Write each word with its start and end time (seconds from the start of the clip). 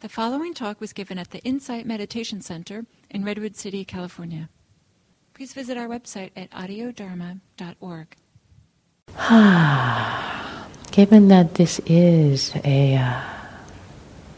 The 0.00 0.08
following 0.08 0.54
talk 0.54 0.80
was 0.80 0.94
given 0.94 1.18
at 1.18 1.30
the 1.30 1.40
Insight 1.40 1.84
Meditation 1.84 2.40
Center 2.40 2.86
in 3.10 3.22
Redwood 3.22 3.54
City, 3.54 3.84
California. 3.84 4.48
Please 5.34 5.52
visit 5.52 5.76
our 5.76 5.88
website 5.88 6.30
at 6.34 6.50
audiodharma.org. 6.52 8.16
Given 10.90 11.28
that 11.28 11.56
this 11.56 11.80
is 11.84 12.54
a 12.64 12.96
uh, 12.96 13.20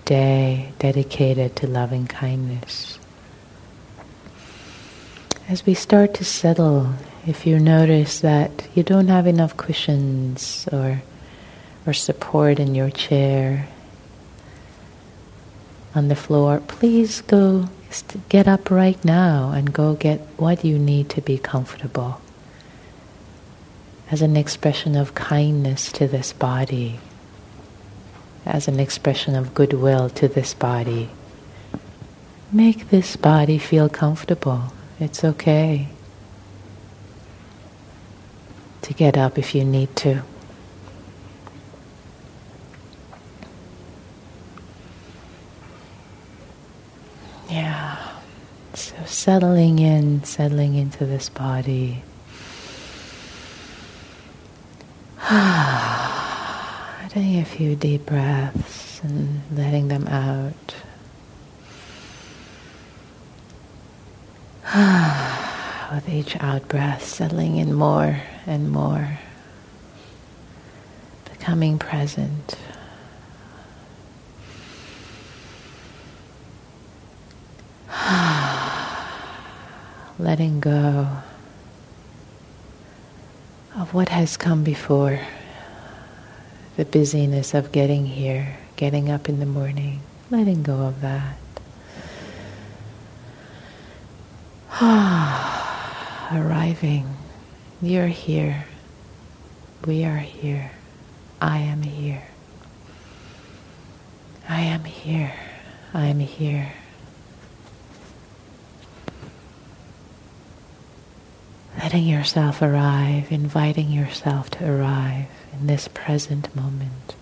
day 0.04 0.72
dedicated 0.80 1.54
to 1.54 1.69
loving 1.69 2.08
kindness, 2.08 2.99
as 5.49 5.65
we 5.65 5.74
start 5.74 6.13
to 6.15 6.24
settle, 6.24 6.92
if 7.24 7.47
you 7.47 7.60
notice 7.60 8.19
that 8.19 8.67
you 8.74 8.83
don't 8.83 9.06
have 9.06 9.29
enough 9.29 9.56
cushions 9.56 10.69
or 10.72 11.03
or 11.87 11.92
support 11.92 12.58
in 12.58 12.74
your 12.74 12.90
chair, 12.90 13.69
on 15.95 16.09
the 16.09 16.16
floor, 16.16 16.61
please 16.66 17.21
go 17.23 17.69
get 18.29 18.48
up 18.48 18.71
right 18.71 19.03
now 19.05 19.51
and 19.51 19.73
go 19.73 19.95
get 19.95 20.21
what 20.39 20.65
you 20.65 20.79
need 20.79 21.11
to 21.11 21.21
be 21.21 21.37
comfortable 21.39 22.21
as 24.11 24.23
an 24.23 24.37
expression 24.37 24.97
of 24.97 25.15
kindness 25.15 25.91
to 25.93 26.07
this 26.07 26.33
body, 26.35 27.01
as 28.45 28.69
an 28.69 28.79
expression 28.79 29.35
of 29.35 29.55
goodwill 29.55 30.11
to 30.11 30.29
this 30.29 30.52
body. 30.55 31.09
Make 32.51 32.91
this 32.91 33.16
body 33.16 33.57
feel 33.57 33.88
comfortable. 33.88 34.73
It's 35.01 35.24
okay 35.24 35.88
to 38.83 38.93
get 38.93 39.16
up 39.16 39.38
if 39.38 39.55
you 39.55 39.65
need 39.65 39.97
to. 39.97 40.23
Yeah. 47.52 47.98
So 48.73 48.95
settling 49.05 49.79
in, 49.79 50.24
settling 50.24 50.74
into 50.74 51.04
this 51.04 51.29
body. 51.29 52.02
Taking 57.10 57.40
a 57.40 57.45
few 57.45 57.77
deep 57.77 58.07
breaths 58.07 59.02
and 59.02 59.43
letting 59.54 59.88
them 59.88 60.09
out. 60.09 60.74
With 65.94 66.08
each 66.08 66.40
out 66.40 66.66
breath, 66.68 67.05
settling 67.05 67.58
in 67.58 67.74
more 67.74 68.18
and 68.46 68.70
more, 68.70 69.18
becoming 71.30 71.78
present. 71.78 72.56
Letting 80.22 80.60
go 80.60 81.08
of 83.76 83.92
what 83.92 84.08
has 84.08 84.36
come 84.36 84.62
before, 84.62 85.18
the 86.76 86.84
busyness 86.84 87.54
of 87.54 87.72
getting 87.72 88.06
here, 88.06 88.56
getting 88.76 89.10
up 89.10 89.28
in 89.28 89.40
the 89.40 89.46
morning, 89.46 90.00
letting 90.30 90.62
go 90.62 90.74
of 90.74 91.00
that. 91.00 91.36
Arriving, 96.32 97.16
you're 97.80 98.06
here, 98.06 98.64
we 99.84 100.04
are 100.04 100.18
here, 100.18 100.70
I 101.40 101.58
am 101.58 101.82
here, 101.82 102.22
I 104.48 104.60
am 104.60 104.84
here, 104.84 105.34
I 105.92 106.06
am 106.06 106.20
here. 106.20 106.72
Letting 111.92 112.08
yourself 112.08 112.62
arrive, 112.62 113.30
inviting 113.30 113.90
yourself 113.90 114.48
to 114.48 114.64
arrive 114.64 115.27
in 115.52 115.67
this 115.67 115.89
present 115.89 116.56
moment. 116.56 117.14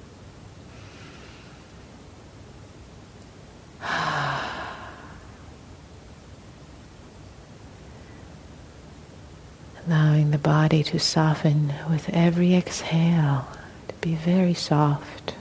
Allowing 9.89 10.31
the 10.31 10.39
body 10.39 10.85
to 10.85 11.01
soften 11.01 11.75
with 11.91 12.09
every 12.11 12.55
exhale, 12.55 13.49
to 13.89 13.95
be 13.97 14.15
very 14.15 14.55
soft. 14.55 15.35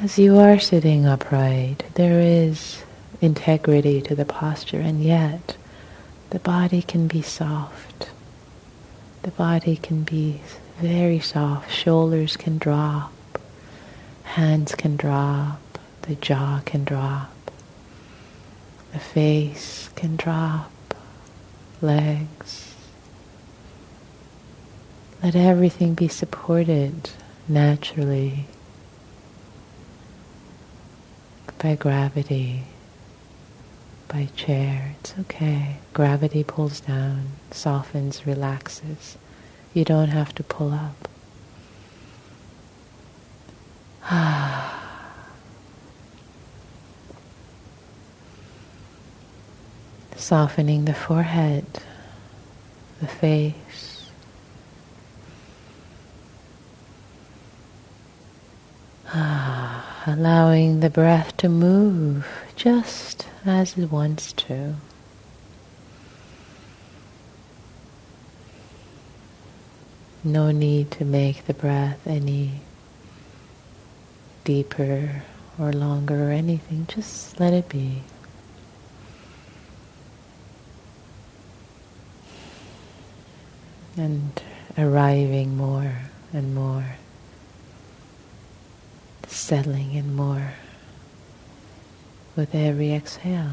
As 0.00 0.20
you 0.20 0.38
are 0.38 0.60
sitting 0.60 1.04
upright, 1.04 1.82
there 1.94 2.20
is 2.20 2.84
integrity 3.20 4.00
to 4.02 4.14
the 4.14 4.24
posture, 4.24 4.78
and 4.78 5.02
yet 5.02 5.56
the 6.30 6.38
body 6.38 6.82
can 6.82 7.06
be 7.06 7.22
soft. 7.22 8.10
The 9.22 9.30
body 9.30 9.76
can 9.76 10.02
be 10.02 10.40
very 10.80 11.20
soft. 11.20 11.70
Shoulders 11.72 12.36
can 12.36 12.58
drop. 12.58 13.12
Hands 14.24 14.74
can 14.74 14.96
drop. 14.96 15.60
The 16.02 16.14
jaw 16.16 16.60
can 16.64 16.84
drop. 16.84 17.30
The 18.92 18.98
face 18.98 19.88
can 19.96 20.16
drop. 20.16 20.70
Legs. 21.80 22.74
Let 25.22 25.34
everything 25.34 25.94
be 25.94 26.08
supported 26.08 27.10
naturally 27.48 28.46
by 31.58 31.76
gravity 31.76 32.64
by 34.14 34.28
chair. 34.36 34.94
It's 35.00 35.12
okay. 35.18 35.78
Gravity 35.92 36.44
pulls 36.44 36.78
down, 36.78 37.32
softens, 37.50 38.24
relaxes. 38.24 39.18
You 39.72 39.84
don't 39.84 40.10
have 40.10 40.32
to 40.36 40.44
pull 40.44 40.72
up. 40.72 41.08
Softening 50.14 50.84
the 50.84 50.94
forehead, 50.94 51.66
the 53.00 53.08
face. 53.08 54.10
Allowing 60.06 60.78
the 60.78 60.90
breath 60.90 61.36
to 61.38 61.48
move 61.48 62.28
just 62.54 63.26
as 63.46 63.76
it 63.76 63.90
wants 63.90 64.32
to. 64.32 64.74
No 70.22 70.50
need 70.50 70.90
to 70.92 71.04
make 71.04 71.44
the 71.44 71.52
breath 71.52 72.06
any 72.06 72.62
deeper 74.44 75.22
or 75.58 75.72
longer 75.72 76.28
or 76.28 76.32
anything, 76.32 76.86
just 76.86 77.38
let 77.38 77.52
it 77.52 77.68
be. 77.68 78.02
And 83.96 84.40
arriving 84.78 85.56
more 85.56 85.94
and 86.32 86.54
more, 86.54 86.96
settling 89.28 89.94
in 89.94 90.16
more 90.16 90.54
with 92.36 92.54
every 92.54 92.92
exhale. 92.92 93.50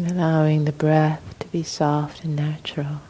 And 0.00 0.12
allowing 0.12 0.64
the 0.64 0.72
breath 0.72 1.20
to 1.40 1.48
be 1.48 1.62
soft 1.62 2.24
and 2.24 2.34
natural. 2.34 3.02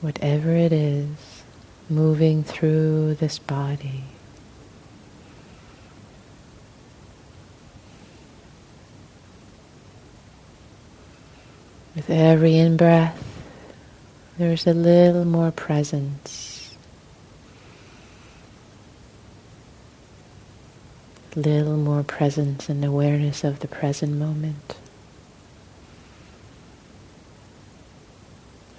Whatever 0.00 0.52
it 0.52 0.72
is 0.72 1.42
moving 1.88 2.44
through 2.44 3.14
this 3.14 3.40
body. 3.40 4.04
With 11.96 12.08
every 12.08 12.56
in 12.56 12.76
breath, 12.76 13.20
there's 14.38 14.68
a 14.68 14.72
little 14.72 15.24
more 15.24 15.50
presence. 15.50 16.59
Little 21.36 21.76
more 21.76 22.02
presence 22.02 22.68
and 22.68 22.84
awareness 22.84 23.44
of 23.44 23.60
the 23.60 23.68
present 23.68 24.16
moment. 24.16 24.76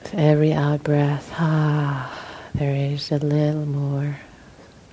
With 0.03 0.15
every 0.15 0.53
out 0.53 0.83
breath, 0.83 1.31
ah, 1.33 2.17
there 2.53 2.75
is 2.75 3.11
a 3.11 3.17
little 3.17 3.65
more 3.65 4.19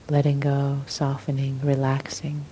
letting 0.09 0.41
go, 0.41 0.83
softening, 0.87 1.61
relaxing. 1.63 2.45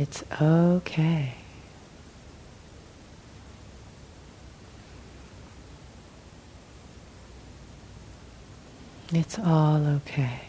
It's 0.00 0.22
okay. 0.40 1.34
It's 9.12 9.38
all 9.40 9.84
okay. 9.86 10.47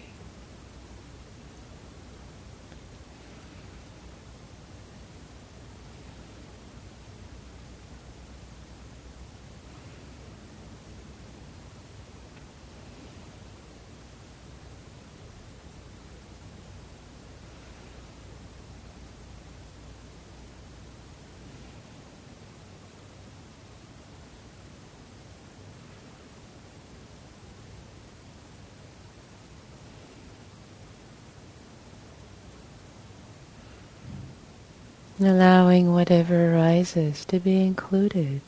Allowing 35.28 35.92
whatever 35.92 36.56
arises 36.56 37.26
to 37.26 37.40
be 37.42 37.62
included. 37.62 38.42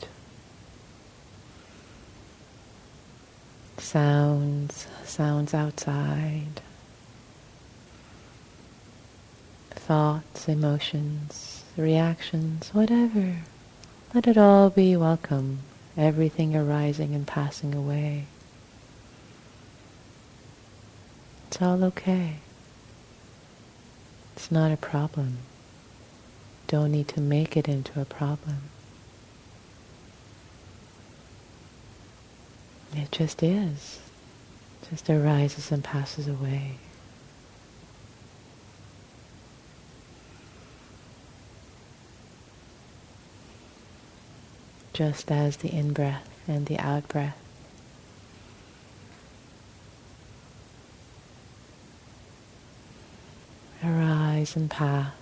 Sounds, 3.76 4.86
sounds 5.04 5.52
outside, 5.52 6.62
thoughts, 9.70 10.48
emotions, 10.48 11.62
reactions, 11.76 12.70
whatever. 12.72 13.36
Let 14.14 14.26
it 14.26 14.38
all 14.38 14.70
be 14.70 14.96
welcome, 14.96 15.58
everything 15.94 16.56
arising 16.56 17.14
and 17.14 17.26
passing 17.26 17.74
away. 17.74 18.24
It's 21.48 21.60
all 21.60 21.84
okay. 21.84 22.36
It's 24.34 24.50
not 24.50 24.72
a 24.72 24.78
problem 24.78 25.38
don't 26.72 26.90
need 26.90 27.06
to 27.06 27.20
make 27.20 27.54
it 27.54 27.68
into 27.68 28.00
a 28.00 28.04
problem. 28.06 28.62
It 32.96 33.12
just 33.12 33.42
is. 33.42 34.00
Just 34.88 35.10
arises 35.10 35.70
and 35.70 35.84
passes 35.84 36.26
away. 36.26 36.76
Just 44.94 45.30
as 45.30 45.58
the 45.58 45.68
in-breath 45.68 46.26
and 46.48 46.64
the 46.64 46.78
out-breath. 46.78 47.36
Arise 53.84 54.56
and 54.56 54.70
pass. 54.70 55.12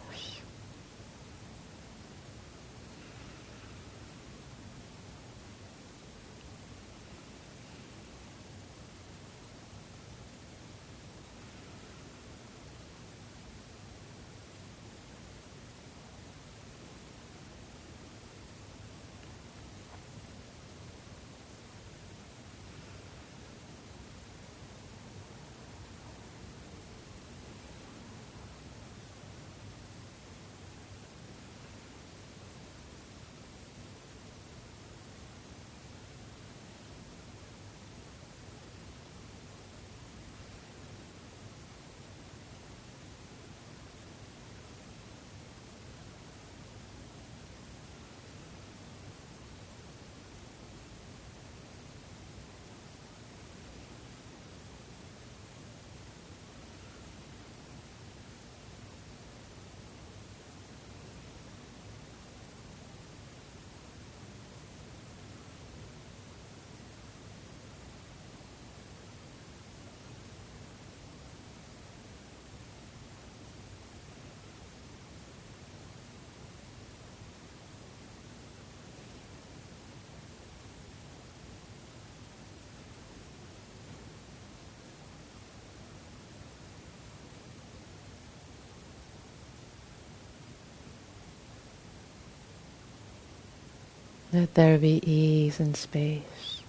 Let 94.32 94.54
there 94.54 94.78
be 94.78 95.02
ease 95.04 95.58
and 95.58 95.76
space 95.76 96.62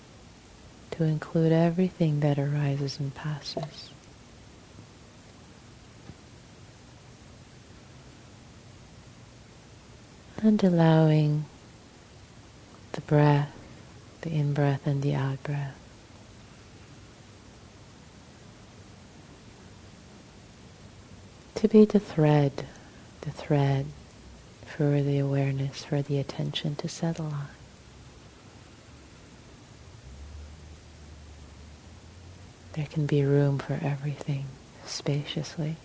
to 0.91 1.03
include 1.03 1.51
everything 1.51 2.21
that 2.21 2.39
arises 2.39 2.99
and 2.99 3.13
passes. 3.13 3.91
And 10.41 10.63
allowing 10.63 11.45
the 12.93 13.01
breath, 13.01 13.53
the 14.21 14.31
in 14.31 14.53
breath 14.53 14.87
and 14.87 15.03
the 15.03 15.13
out 15.13 15.43
breath. 15.43 15.75
To 21.55 21.67
be 21.67 21.85
the 21.85 21.99
thread, 21.99 22.65
the 23.21 23.29
thread 23.29 23.85
for 24.75 25.01
the 25.01 25.19
awareness, 25.19 25.83
for 25.83 26.01
the 26.01 26.17
attention 26.19 26.75
to 26.75 26.87
settle 26.87 27.27
on. 27.27 27.47
There 32.73 32.85
can 32.85 33.05
be 33.05 33.23
room 33.23 33.59
for 33.59 33.79
everything 33.81 34.45
spaciously. 34.85 35.75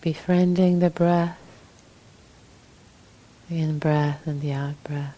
Befriending 0.00 0.78
the 0.78 0.90
breath, 0.90 1.38
the 3.48 3.58
in 3.58 3.78
breath 3.78 4.26
and 4.26 4.40
the 4.40 4.52
out 4.52 4.82
breath. 4.84 5.16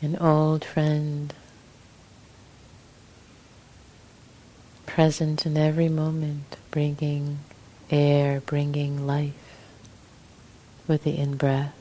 An 0.00 0.16
old 0.16 0.64
friend, 0.64 1.32
present 4.86 5.46
in 5.46 5.56
every 5.56 5.88
moment, 5.88 6.56
bringing 6.70 7.38
air, 7.90 8.40
bringing 8.40 9.06
life 9.06 9.32
with 10.88 11.04
the 11.04 11.16
in 11.16 11.36
breath. 11.36 11.74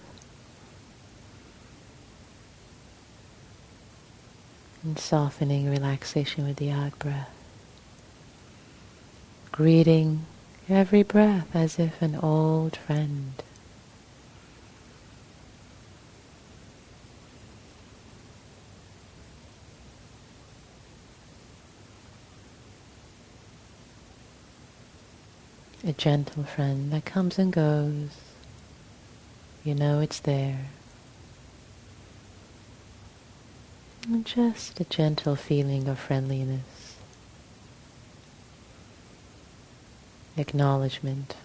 And 4.84 4.98
softening 4.98 5.70
relaxation 5.70 6.48
with 6.48 6.58
the 6.58 6.72
out 6.72 6.98
breath 6.98 7.41
greeting 9.52 10.26
every 10.70 11.04
breath 11.04 11.54
as 11.54 11.78
if 11.78 12.02
an 12.02 12.16
old 12.16 12.76
friend. 12.78 13.34
A 25.84 25.94
gentle 25.94 26.44
friend 26.44 26.94
that 26.94 27.06
comes 27.06 27.40
and 27.40 27.52
goes. 27.52 28.16
You 29.64 29.76
know 29.76 30.00
it's 30.00 30.20
there. 30.20 30.68
And 34.08 34.26
just 34.26 34.80
a 34.80 34.86
gentle 34.86 35.36
feeling 35.36 35.88
of 35.88 36.00
friendliness. 36.00 36.81
Acknowledgement. 40.38 41.36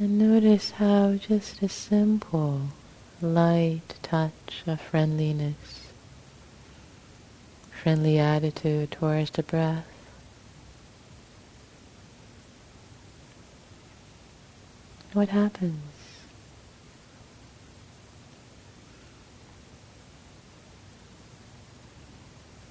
And 0.00 0.18
notice 0.18 0.72
how 0.72 1.14
just 1.14 1.62
a 1.62 1.68
simple, 1.68 2.62
light 3.20 3.98
touch 4.02 4.64
of 4.66 4.80
friendliness, 4.80 5.92
friendly 7.70 8.18
attitude 8.18 8.90
towards 8.90 9.30
the 9.30 9.42
breath 9.42 9.86
what 15.12 15.28
happens? 15.28 15.76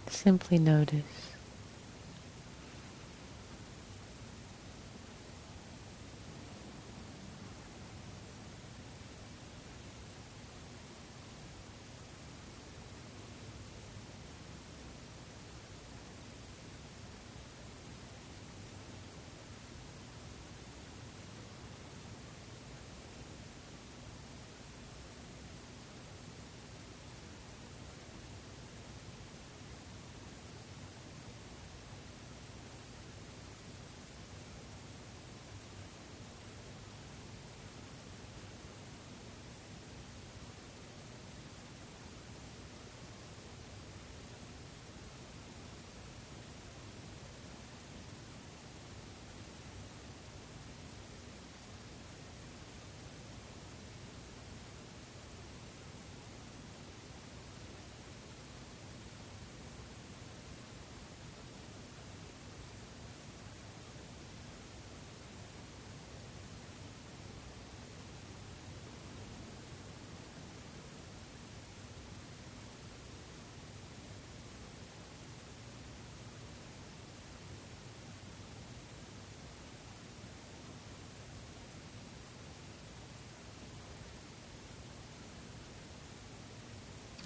Simply 0.07 0.57
notice. 0.57 1.28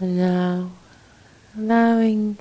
And 0.04 0.18
now, 0.18 0.72
allowing 1.58 2.38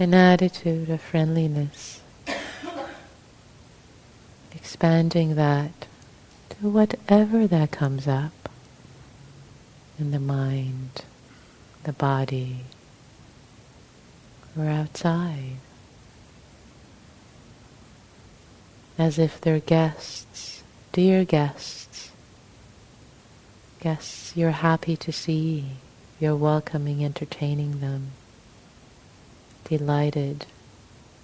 an 0.00 0.14
attitude 0.14 0.90
of 0.90 1.00
friendliness, 1.00 2.00
expanding 4.52 5.36
that 5.36 5.86
to 6.48 6.68
whatever 6.68 7.46
that 7.46 7.70
comes 7.70 8.08
up 8.08 8.48
in 9.96 10.10
the 10.10 10.18
mind, 10.18 11.04
the 11.84 11.92
body, 11.92 12.64
or 14.58 14.66
outside. 14.66 15.58
As 18.98 19.20
if 19.20 19.40
they're 19.40 19.60
guests, 19.60 20.64
dear 20.90 21.24
guests 21.24 22.10
guests 23.86 24.36
you're 24.36 24.50
happy 24.50 24.96
to 24.96 25.12
see, 25.12 25.64
you're 26.18 26.34
welcoming, 26.34 27.04
entertaining 27.04 27.78
them, 27.78 28.10
delighted, 29.62 30.44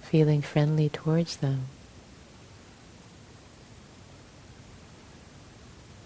feeling 0.01 0.41
friendly 0.41 0.89
towards 0.89 1.39
them. 1.39 1.63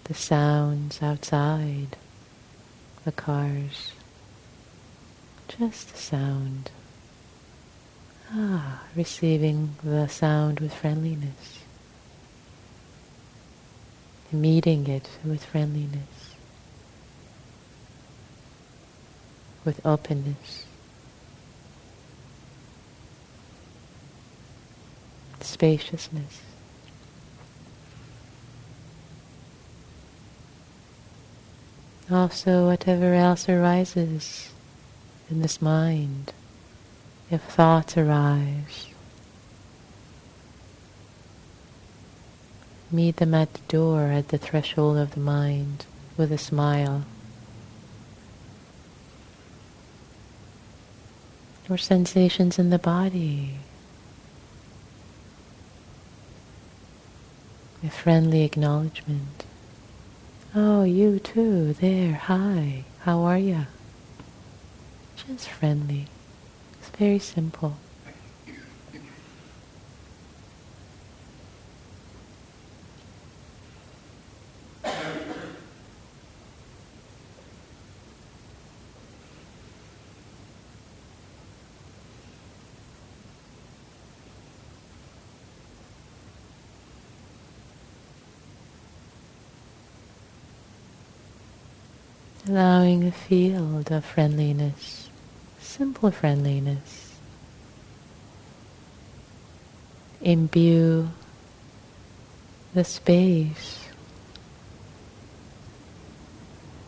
The 0.05 0.15
sounds 0.15 0.99
outside, 1.03 1.95
the 3.05 3.11
cars, 3.11 3.91
just 5.59 5.91
the 5.93 5.99
sound. 5.99 6.71
Ah, 8.31 8.81
receiving 8.95 9.75
the 9.83 10.07
sound 10.07 10.59
with 10.59 10.73
friendliness, 10.73 11.59
meeting 14.31 14.87
it 14.87 15.07
with 15.23 15.45
friendliness. 15.45 16.26
With 19.67 19.85
openness. 19.85 20.65
Spaciousness. 25.41 26.41
Also, 32.09 32.67
whatever 32.67 33.13
else 33.13 33.49
arises 33.49 34.51
in 35.29 35.41
this 35.41 35.61
mind, 35.61 36.31
if 37.29 37.41
thoughts 37.41 37.97
arise, 37.97 38.87
meet 42.89 43.17
them 43.17 43.33
at 43.33 43.53
the 43.53 43.59
door, 43.67 44.03
at 44.03 44.29
the 44.29 44.37
threshold 44.37 44.95
of 44.95 45.11
the 45.11 45.19
mind, 45.19 45.85
with 46.15 46.31
a 46.31 46.37
smile. 46.37 47.03
Or 51.69 51.77
sensations 51.77 52.57
in 52.57 52.69
the 52.69 52.79
body. 52.79 53.55
A 57.83 57.89
friendly 57.89 58.43
acknowledgement. 58.43 59.45
Oh, 60.55 60.83
you 60.83 61.19
too, 61.19 61.73
there, 61.73 62.13
hi, 62.15 62.85
how 63.01 63.21
are 63.21 63.37
you? 63.37 63.67
Just 65.15 65.47
friendly. 65.49 66.07
It's 66.79 66.89
very 66.89 67.19
simple. 67.19 67.77
Allowing 92.49 93.03
a 93.03 93.11
field 93.11 93.91
of 93.91 94.05
friendliness, 94.05 95.09
simple 95.59 96.11
friendliness. 96.11 97.15
Imbue 100.21 101.09
the 102.73 102.83
space 102.83 103.87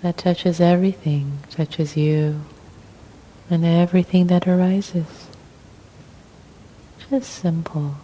that 0.01 0.17
touches 0.17 0.61
everything, 0.61 1.39
touches 1.49 1.97
you, 1.97 2.41
and 3.49 3.65
everything 3.65 4.27
that 4.27 4.47
arises. 4.47 5.27
Just 7.09 7.31
simple. 7.31 7.95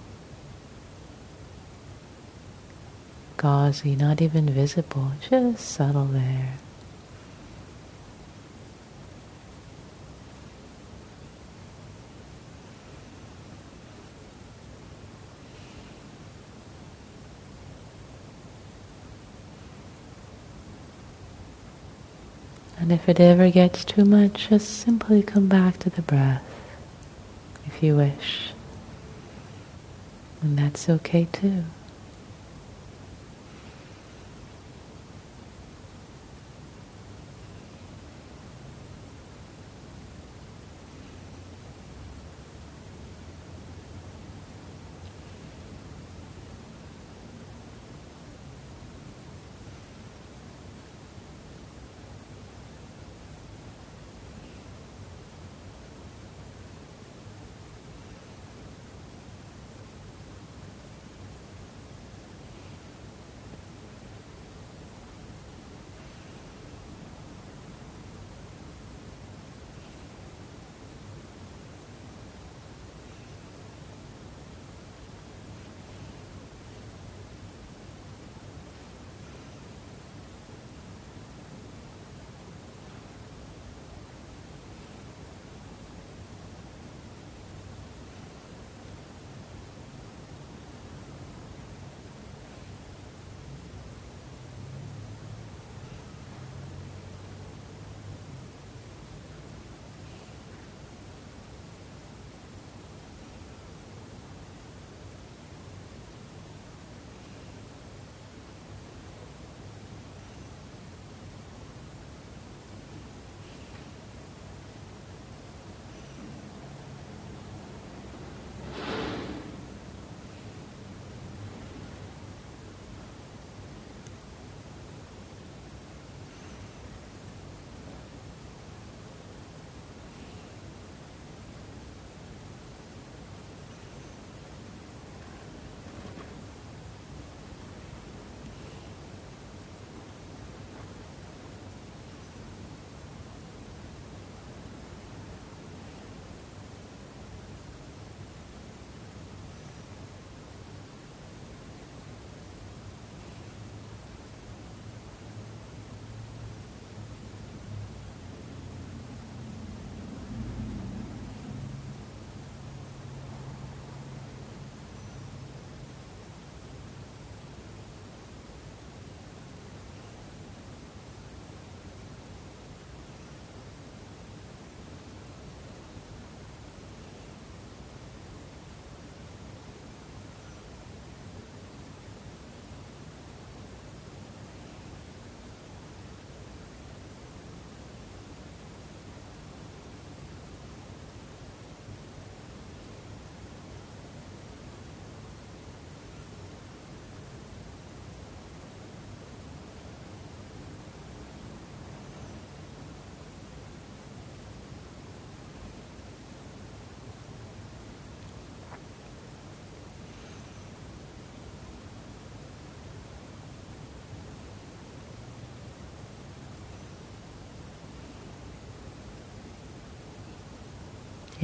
Gauzy, 3.38 3.96
not 3.96 4.22
even 4.22 4.50
visible, 4.50 5.12
just 5.30 5.64
subtle 5.64 6.06
there. 6.06 6.54
And 22.86 22.92
if 22.92 23.10
it 23.10 23.20
ever 23.20 23.50
gets 23.50 23.84
too 23.84 24.06
much, 24.06 24.50
just 24.50 24.70
simply 24.70 25.24
come 25.24 25.48
back 25.48 25.80
to 25.80 25.90
the 25.90 26.04
breath 26.04 26.44
if 27.66 27.82
you 27.82 27.96
wish. 27.96 28.52
And 30.44 30.56
that's 30.56 30.88
okay 30.88 31.28
too. 31.32 31.64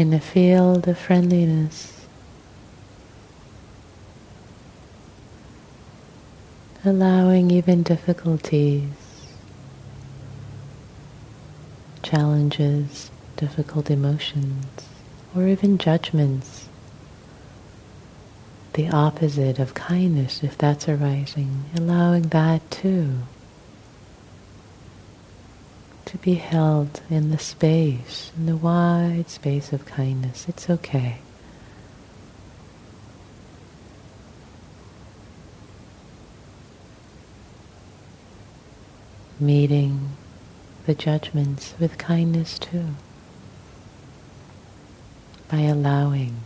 In 0.01 0.13
a 0.13 0.19
field 0.19 0.87
of 0.87 0.97
friendliness. 0.97 2.07
Allowing 6.83 7.51
even 7.51 7.83
difficulties, 7.83 8.87
challenges, 12.01 13.11
difficult 13.37 13.91
emotions, 13.91 14.65
or 15.35 15.47
even 15.47 15.77
judgments 15.77 16.67
the 18.73 18.89
opposite 18.89 19.59
of 19.59 19.75
kindness, 19.75 20.43
if 20.43 20.57
that's 20.57 20.89
arising, 20.89 21.65
allowing 21.77 22.23
that 22.29 22.71
too 22.71 23.19
to 26.11 26.17
be 26.17 26.33
held 26.33 26.99
in 27.09 27.31
the 27.31 27.37
space, 27.37 28.33
in 28.35 28.45
the 28.45 28.57
wide 28.57 29.29
space 29.29 29.71
of 29.71 29.85
kindness. 29.85 30.45
It's 30.49 30.69
okay. 30.69 31.19
Meeting 39.39 40.09
the 40.85 40.93
judgments 40.93 41.75
with 41.79 41.97
kindness 41.97 42.59
too, 42.59 42.87
by 45.49 45.61
allowing 45.61 46.41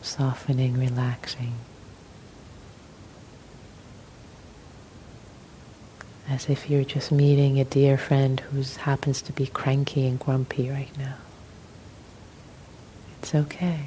softening, 0.00 0.78
relaxing. 0.78 1.52
As 6.28 6.48
if 6.48 6.68
you're 6.68 6.84
just 6.84 7.10
meeting 7.10 7.58
a 7.58 7.64
dear 7.64 7.96
friend 7.96 8.38
who 8.40 8.62
happens 8.80 9.22
to 9.22 9.32
be 9.32 9.46
cranky 9.46 10.06
and 10.06 10.18
grumpy 10.18 10.68
right 10.68 10.96
now. 10.98 11.16
It's 13.22 13.34
okay. 13.34 13.86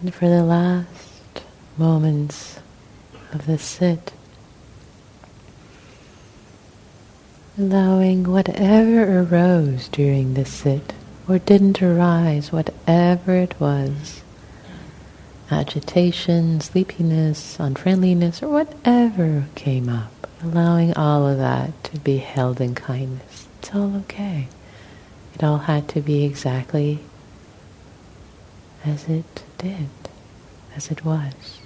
And 0.00 0.14
for 0.14 0.28
the 0.28 0.42
last 0.42 1.44
moments 1.76 2.58
of 3.32 3.46
the 3.46 3.58
sit, 3.58 4.12
allowing 7.58 8.24
whatever 8.24 9.20
arose 9.20 9.88
during 9.88 10.32
the 10.32 10.46
sit 10.46 10.94
or 11.28 11.38
didn't 11.38 11.82
arise, 11.82 12.50
whatever 12.50 13.34
it 13.34 13.60
was, 13.60 14.22
agitation, 15.50 16.62
sleepiness, 16.62 17.58
unfriendliness, 17.60 18.42
or 18.42 18.48
whatever 18.48 19.44
came 19.54 19.90
up, 19.90 20.26
allowing 20.42 20.94
all 20.94 21.26
of 21.26 21.36
that 21.36 21.84
to 21.84 21.98
be 21.98 22.16
held 22.16 22.58
in 22.58 22.74
kindness. 22.74 23.48
It's 23.58 23.74
all 23.74 23.94
okay. 23.96 24.48
It 25.34 25.44
all 25.44 25.58
had 25.58 25.88
to 25.90 26.00
be 26.00 26.24
exactly 26.24 27.00
as 28.82 29.06
it 29.06 29.44
did, 29.60 29.88
as 30.74 30.90
it 30.90 31.04
was. 31.04 31.59